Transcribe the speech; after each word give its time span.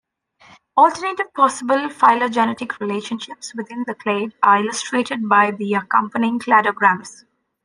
Alternative 0.75 1.31
possible 1.35 1.87
phylogenetic 1.87 2.79
relationships 2.79 3.53
within 3.53 3.83
the 3.85 3.93
clade 3.93 4.33
are 4.41 4.57
illustrated 4.57 5.29
by 5.29 5.51
the 5.51 5.75
accompanying 5.75 6.39
cladograms. 6.39 7.23